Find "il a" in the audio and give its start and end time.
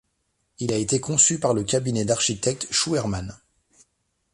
0.57-0.77